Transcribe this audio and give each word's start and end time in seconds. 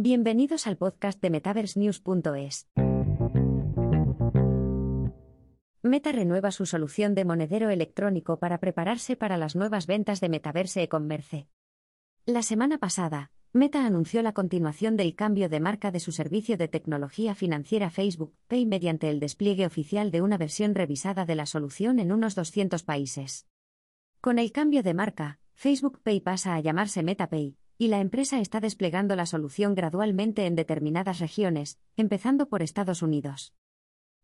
Bienvenidos 0.00 0.68
al 0.68 0.76
podcast 0.76 1.20
de 1.20 1.28
MetaverseNews.es. 1.28 2.68
Meta 5.82 6.12
renueva 6.12 6.52
su 6.52 6.66
solución 6.66 7.16
de 7.16 7.24
monedero 7.24 7.68
electrónico 7.68 8.38
para 8.38 8.60
prepararse 8.60 9.16
para 9.16 9.36
las 9.36 9.56
nuevas 9.56 9.88
ventas 9.88 10.20
de 10.20 10.28
Metaverse 10.28 10.84
e-commerce. 10.84 11.48
La 12.26 12.44
semana 12.44 12.78
pasada, 12.78 13.32
Meta 13.52 13.84
anunció 13.84 14.22
la 14.22 14.34
continuación 14.34 14.96
del 14.96 15.16
cambio 15.16 15.48
de 15.48 15.58
marca 15.58 15.90
de 15.90 15.98
su 15.98 16.12
servicio 16.12 16.56
de 16.56 16.68
tecnología 16.68 17.34
financiera 17.34 17.90
Facebook 17.90 18.36
Pay 18.46 18.66
mediante 18.66 19.10
el 19.10 19.18
despliegue 19.18 19.66
oficial 19.66 20.12
de 20.12 20.22
una 20.22 20.38
versión 20.38 20.76
revisada 20.76 21.26
de 21.26 21.34
la 21.34 21.46
solución 21.46 21.98
en 21.98 22.12
unos 22.12 22.36
200 22.36 22.84
países. 22.84 23.48
Con 24.20 24.38
el 24.38 24.52
cambio 24.52 24.84
de 24.84 24.94
marca, 24.94 25.40
Facebook 25.54 25.98
Pay 26.04 26.20
pasa 26.20 26.54
a 26.54 26.60
llamarse 26.60 27.02
MetaPay, 27.02 27.56
y 27.78 27.88
la 27.88 28.00
empresa 28.00 28.40
está 28.40 28.58
desplegando 28.58 29.14
la 29.14 29.24
solución 29.24 29.76
gradualmente 29.76 30.46
en 30.46 30.56
determinadas 30.56 31.20
regiones, 31.20 31.78
empezando 31.96 32.48
por 32.48 32.62
Estados 32.62 33.02
Unidos. 33.02 33.54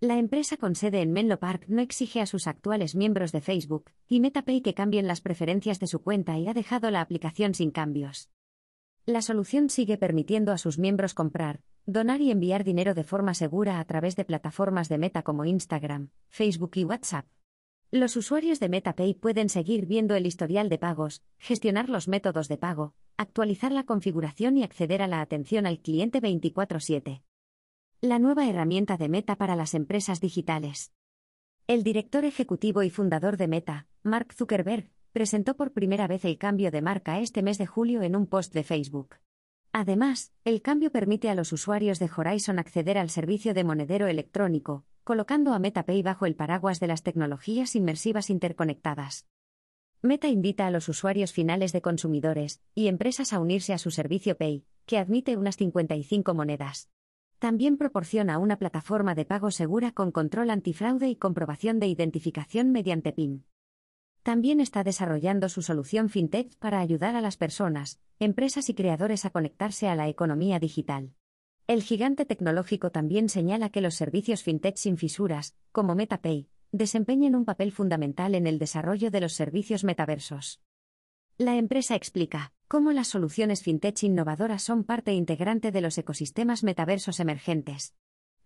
La 0.00 0.18
empresa 0.18 0.58
con 0.58 0.76
sede 0.76 1.00
en 1.00 1.12
Menlo 1.12 1.40
Park 1.40 1.64
no 1.66 1.80
exige 1.80 2.20
a 2.20 2.26
sus 2.26 2.46
actuales 2.46 2.94
miembros 2.94 3.32
de 3.32 3.40
Facebook 3.40 3.90
y 4.06 4.20
MetaPay 4.20 4.60
que 4.60 4.74
cambien 4.74 5.08
las 5.08 5.22
preferencias 5.22 5.80
de 5.80 5.88
su 5.88 6.02
cuenta 6.02 6.38
y 6.38 6.46
ha 6.46 6.54
dejado 6.54 6.90
la 6.90 7.00
aplicación 7.00 7.54
sin 7.54 7.72
cambios. 7.72 8.30
La 9.06 9.22
solución 9.22 9.70
sigue 9.70 9.96
permitiendo 9.96 10.52
a 10.52 10.58
sus 10.58 10.78
miembros 10.78 11.14
comprar, 11.14 11.62
donar 11.86 12.20
y 12.20 12.30
enviar 12.30 12.62
dinero 12.62 12.92
de 12.92 13.02
forma 13.02 13.32
segura 13.32 13.80
a 13.80 13.84
través 13.86 14.14
de 14.14 14.26
plataformas 14.26 14.90
de 14.90 14.98
Meta 14.98 15.22
como 15.22 15.46
Instagram, 15.46 16.10
Facebook 16.28 16.72
y 16.74 16.84
WhatsApp. 16.84 17.26
Los 17.90 18.16
usuarios 18.16 18.60
de 18.60 18.68
MetaPay 18.68 19.14
pueden 19.14 19.48
seguir 19.48 19.86
viendo 19.86 20.14
el 20.14 20.26
historial 20.26 20.68
de 20.68 20.76
pagos, 20.76 21.22
gestionar 21.38 21.88
los 21.88 22.06
métodos 22.06 22.46
de 22.46 22.58
pago, 22.58 22.92
actualizar 23.16 23.72
la 23.72 23.84
configuración 23.84 24.58
y 24.58 24.62
acceder 24.62 25.00
a 25.00 25.06
la 25.06 25.22
atención 25.22 25.64
al 25.64 25.80
cliente 25.80 26.20
24/7. 26.20 27.22
La 28.02 28.18
nueva 28.18 28.46
herramienta 28.46 28.98
de 28.98 29.08
Meta 29.08 29.36
para 29.36 29.56
las 29.56 29.72
empresas 29.72 30.20
digitales. 30.20 30.92
El 31.66 31.82
director 31.82 32.26
ejecutivo 32.26 32.82
y 32.82 32.90
fundador 32.90 33.38
de 33.38 33.48
Meta, 33.48 33.86
Mark 34.02 34.34
Zuckerberg, 34.34 34.90
presentó 35.12 35.56
por 35.56 35.72
primera 35.72 36.06
vez 36.06 36.26
el 36.26 36.36
cambio 36.36 36.70
de 36.70 36.82
marca 36.82 37.20
este 37.20 37.42
mes 37.42 37.56
de 37.56 37.66
julio 37.66 38.02
en 38.02 38.16
un 38.16 38.26
post 38.26 38.52
de 38.52 38.64
Facebook. 38.64 39.14
Además, 39.72 40.34
el 40.44 40.60
cambio 40.60 40.92
permite 40.92 41.30
a 41.30 41.34
los 41.34 41.54
usuarios 41.54 41.98
de 41.98 42.10
Horizon 42.14 42.58
acceder 42.58 42.98
al 42.98 43.08
servicio 43.08 43.54
de 43.54 43.64
monedero 43.64 44.08
electrónico, 44.08 44.84
colocando 45.08 45.54
a 45.54 45.58
MetaPay 45.58 46.02
bajo 46.02 46.26
el 46.26 46.36
paraguas 46.36 46.80
de 46.80 46.86
las 46.86 47.02
tecnologías 47.02 47.74
inmersivas 47.74 48.28
interconectadas. 48.28 49.26
Meta 50.02 50.28
invita 50.28 50.66
a 50.66 50.70
los 50.70 50.86
usuarios 50.90 51.32
finales 51.32 51.72
de 51.72 51.80
consumidores 51.80 52.60
y 52.74 52.88
empresas 52.88 53.32
a 53.32 53.40
unirse 53.40 53.72
a 53.72 53.78
su 53.78 53.90
servicio 53.90 54.36
Pay, 54.36 54.66
que 54.84 54.98
admite 54.98 55.38
unas 55.38 55.56
55 55.56 56.34
monedas. 56.34 56.90
También 57.38 57.78
proporciona 57.78 58.36
una 58.36 58.58
plataforma 58.58 59.14
de 59.14 59.24
pago 59.24 59.50
segura 59.50 59.92
con 59.92 60.12
control 60.12 60.50
antifraude 60.50 61.08
y 61.08 61.16
comprobación 61.16 61.80
de 61.80 61.86
identificación 61.86 62.70
mediante 62.70 63.14
PIN. 63.14 63.46
También 64.22 64.60
está 64.60 64.84
desarrollando 64.84 65.48
su 65.48 65.62
solución 65.62 66.10
FinTech 66.10 66.54
para 66.58 66.80
ayudar 66.80 67.16
a 67.16 67.22
las 67.22 67.38
personas, 67.38 67.98
empresas 68.18 68.68
y 68.68 68.74
creadores 68.74 69.24
a 69.24 69.30
conectarse 69.30 69.88
a 69.88 69.94
la 69.94 70.06
economía 70.06 70.58
digital. 70.58 71.14
El 71.68 71.82
gigante 71.82 72.24
tecnológico 72.24 72.90
también 72.90 73.28
señala 73.28 73.68
que 73.68 73.82
los 73.82 73.94
servicios 73.94 74.42
fintech 74.42 74.78
sin 74.78 74.96
fisuras, 74.96 75.54
como 75.70 75.94
MetaPay, 75.94 76.48
desempeñan 76.72 77.34
un 77.34 77.44
papel 77.44 77.72
fundamental 77.72 78.34
en 78.34 78.46
el 78.46 78.58
desarrollo 78.58 79.10
de 79.10 79.20
los 79.20 79.34
servicios 79.34 79.84
metaversos. 79.84 80.62
La 81.36 81.56
empresa 81.56 81.94
explica 81.94 82.54
cómo 82.68 82.92
las 82.92 83.08
soluciones 83.08 83.62
fintech 83.62 84.02
innovadoras 84.02 84.62
son 84.62 84.82
parte 84.82 85.12
integrante 85.12 85.70
de 85.70 85.82
los 85.82 85.98
ecosistemas 85.98 86.64
metaversos 86.64 87.20
emergentes. 87.20 87.94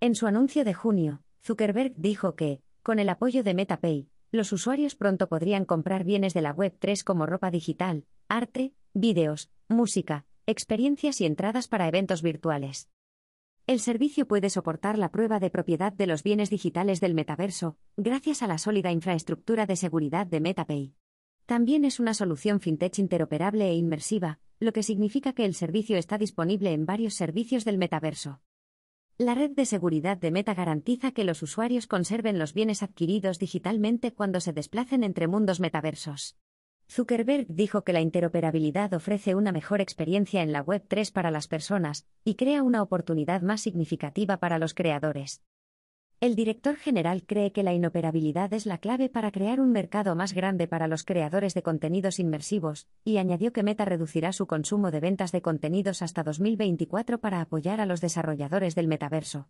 En 0.00 0.16
su 0.16 0.26
anuncio 0.26 0.64
de 0.64 0.74
junio, 0.74 1.22
Zuckerberg 1.44 1.94
dijo 1.96 2.34
que, 2.34 2.60
con 2.82 2.98
el 2.98 3.08
apoyo 3.08 3.44
de 3.44 3.54
MetaPay, 3.54 4.08
los 4.32 4.52
usuarios 4.52 4.96
pronto 4.96 5.28
podrían 5.28 5.64
comprar 5.64 6.02
bienes 6.02 6.34
de 6.34 6.42
la 6.42 6.56
Web3 6.56 7.04
como 7.04 7.26
ropa 7.26 7.52
digital, 7.52 8.04
arte, 8.26 8.74
vídeos, 8.94 9.48
música, 9.68 10.26
experiencias 10.46 11.20
y 11.20 11.26
entradas 11.26 11.68
para 11.68 11.86
eventos 11.86 12.20
virtuales. 12.22 12.88
El 13.68 13.78
servicio 13.78 14.26
puede 14.26 14.50
soportar 14.50 14.98
la 14.98 15.12
prueba 15.12 15.38
de 15.38 15.48
propiedad 15.48 15.92
de 15.92 16.08
los 16.08 16.24
bienes 16.24 16.50
digitales 16.50 17.00
del 17.00 17.14
metaverso, 17.14 17.76
gracias 17.96 18.42
a 18.42 18.48
la 18.48 18.58
sólida 18.58 18.90
infraestructura 18.90 19.66
de 19.66 19.76
seguridad 19.76 20.26
de 20.26 20.40
MetaPay. 20.40 20.94
También 21.46 21.84
es 21.84 22.00
una 22.00 22.12
solución 22.12 22.58
fintech 22.58 22.98
interoperable 22.98 23.68
e 23.68 23.74
inmersiva, 23.74 24.40
lo 24.58 24.72
que 24.72 24.82
significa 24.82 25.32
que 25.32 25.44
el 25.44 25.54
servicio 25.54 25.96
está 25.96 26.18
disponible 26.18 26.72
en 26.72 26.86
varios 26.86 27.14
servicios 27.14 27.64
del 27.64 27.78
metaverso. 27.78 28.40
La 29.16 29.34
red 29.36 29.52
de 29.52 29.64
seguridad 29.64 30.16
de 30.16 30.32
Meta 30.32 30.54
garantiza 30.54 31.12
que 31.12 31.22
los 31.22 31.40
usuarios 31.42 31.86
conserven 31.86 32.40
los 32.40 32.54
bienes 32.54 32.82
adquiridos 32.82 33.38
digitalmente 33.38 34.12
cuando 34.12 34.40
se 34.40 34.52
desplacen 34.52 35.04
entre 35.04 35.28
mundos 35.28 35.60
metaversos. 35.60 36.36
Zuckerberg 36.92 37.46
dijo 37.48 37.84
que 37.84 37.94
la 37.94 38.02
interoperabilidad 38.02 38.92
ofrece 38.92 39.34
una 39.34 39.50
mejor 39.50 39.80
experiencia 39.80 40.42
en 40.42 40.52
la 40.52 40.60
Web 40.60 40.84
3 40.88 41.10
para 41.10 41.30
las 41.30 41.48
personas 41.48 42.06
y 42.22 42.34
crea 42.34 42.62
una 42.62 42.82
oportunidad 42.82 43.40
más 43.40 43.62
significativa 43.62 44.36
para 44.36 44.58
los 44.58 44.74
creadores. 44.74 45.40
El 46.20 46.36
director 46.36 46.76
general 46.76 47.24
cree 47.26 47.50
que 47.50 47.62
la 47.62 47.72
inoperabilidad 47.72 48.52
es 48.52 48.66
la 48.66 48.76
clave 48.76 49.08
para 49.08 49.30
crear 49.30 49.58
un 49.58 49.72
mercado 49.72 50.14
más 50.14 50.34
grande 50.34 50.68
para 50.68 50.86
los 50.86 51.02
creadores 51.04 51.54
de 51.54 51.62
contenidos 51.62 52.18
inmersivos, 52.18 52.86
y 53.04 53.16
añadió 53.16 53.54
que 53.54 53.62
Meta 53.62 53.86
reducirá 53.86 54.34
su 54.34 54.46
consumo 54.46 54.90
de 54.90 55.00
ventas 55.00 55.32
de 55.32 55.40
contenidos 55.40 56.02
hasta 56.02 56.22
2024 56.22 57.20
para 57.20 57.40
apoyar 57.40 57.80
a 57.80 57.86
los 57.86 58.02
desarrolladores 58.02 58.74
del 58.74 58.86
metaverso. 58.86 59.48